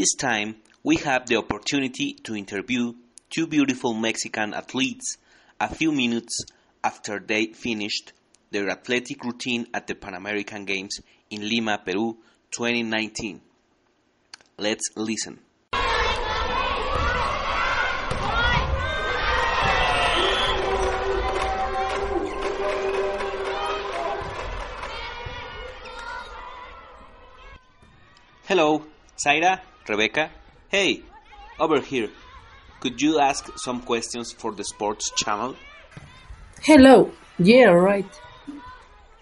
[0.00, 2.94] This time, we have the opportunity to interview
[3.28, 5.18] two beautiful Mexican athletes
[5.60, 6.46] a few minutes
[6.82, 8.14] after they finished
[8.50, 12.16] their athletic routine at the Pan American Games in Lima, Peru
[12.50, 13.42] 2019.
[14.56, 15.38] Let's listen.
[28.46, 28.82] Hello,
[29.22, 30.30] Zaira, Rebeca.
[30.68, 31.02] Hey,
[31.58, 32.10] over here.
[32.80, 35.56] Could you ask some questions for the sports channel?
[36.62, 37.10] Hello.
[37.38, 38.20] Yeah, right.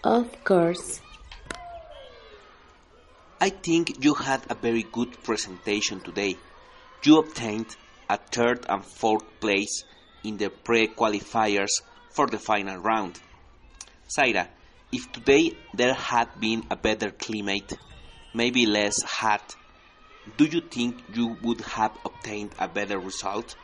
[0.03, 1.01] Of course.
[3.41, 6.37] I think you had a very good presentation today.
[7.03, 7.75] You obtained
[8.09, 9.83] a third and fourth place
[10.23, 13.19] in the pre-qualifiers for the final round.
[14.09, 14.47] Zaira,
[14.91, 17.77] if today there had been a better climate,
[18.33, 19.55] maybe less hot,
[20.37, 23.55] do you think you would have obtained a better result?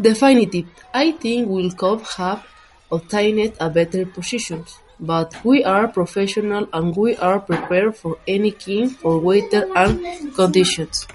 [0.00, 0.66] Definitive.
[0.94, 2.46] I think we'll could have
[2.90, 4.64] obtained a better position,
[4.98, 11.06] but we are professional and we are prepared for any kind of weather and conditions.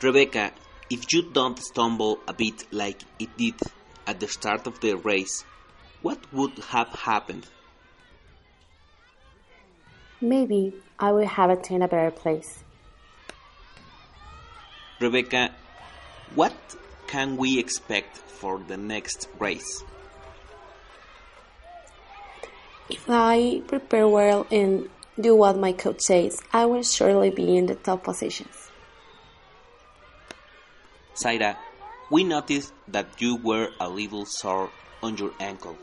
[0.00, 0.50] Rebeca,
[0.90, 3.54] if you don't stumble a bit like it did
[4.06, 5.44] at the start of the race,
[6.02, 7.46] what would have happened?
[10.20, 12.64] Maybe I would have attained a better place.
[15.02, 15.50] Rebeca,
[16.34, 16.54] what
[17.08, 19.82] can we expect for the next race?
[22.88, 27.66] If I prepare well and do what my coach says, I will surely be in
[27.66, 28.70] the top positions.
[31.16, 31.56] Zaira,
[32.10, 34.70] we noticed that you were a little sore
[35.02, 35.76] on your ankle.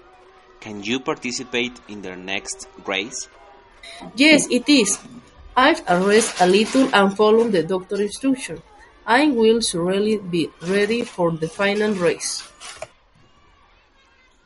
[0.60, 3.28] Can you participate in the next race?
[4.16, 5.00] Yes, it is.
[5.56, 8.62] I've rest a little and followed the doctor's instruction.
[9.10, 12.48] I will surely be ready for the final race.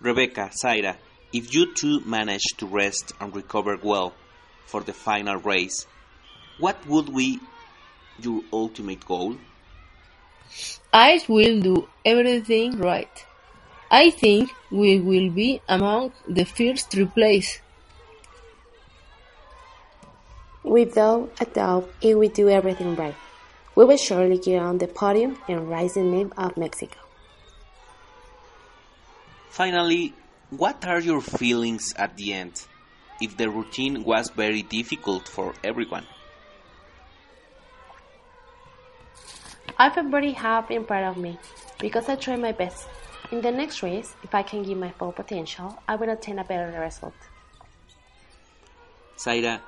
[0.02, 0.96] Rebeca, Zaira,
[1.34, 4.14] if you two manage to rest and recover well
[4.66, 5.86] for the final race,
[6.60, 7.42] what would be
[8.22, 9.36] your ultimate goal?
[10.94, 13.26] I will do everything right.
[13.92, 17.60] I think we will be among the first three place.
[20.64, 23.16] Without a doubt, if we do everything right,
[23.76, 27.00] we will surely get on the podium and rise the name of Mexico.
[29.50, 30.14] Finally,
[30.50, 32.66] what are your feelings at the end?
[33.22, 36.06] If the routine was very difficult for everyone.
[39.78, 41.40] I feel very happy and proud of me
[41.80, 42.88] because I tried my best.
[43.32, 46.44] In the next race, if I can give my full potential, I will attain a
[46.44, 47.16] better result.
[49.18, 49.62] Zaira,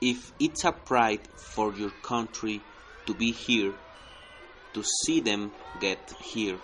[0.00, 2.62] if it's a pride for your country
[3.06, 3.72] to be here,
[4.74, 6.58] to see them get here,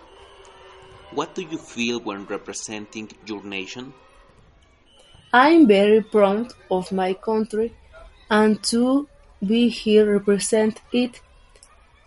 [1.10, 3.94] what do you feel when representing your nation?
[5.32, 7.75] I'm very proud of my country
[8.31, 9.09] and to
[9.44, 11.21] be here represent it.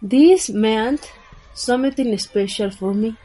[0.01, 1.11] This meant
[1.53, 3.15] something special for me.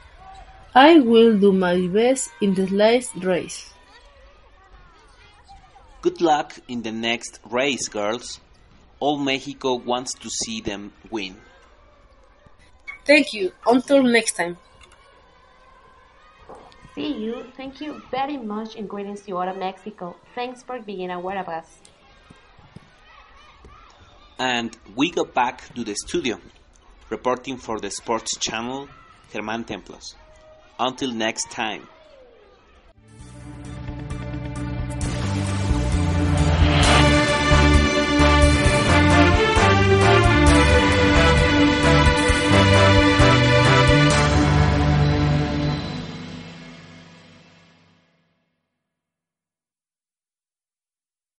[0.75, 3.73] I will do my best in the last race.
[6.03, 8.41] Good luck in the next race, girls.
[8.99, 11.37] All Mexico wants to see them win.
[13.05, 13.53] Thank you.
[13.67, 14.57] Until next time.
[16.95, 17.45] See you.
[17.57, 20.17] Thank you very much and greetings to all of Mexico.
[20.35, 21.67] Thanks for being aware of us.
[24.39, 26.39] And we go back to the studio,
[27.11, 28.89] reporting for the sports channel,
[29.33, 30.15] Germán Templos.
[30.79, 31.87] Until next time.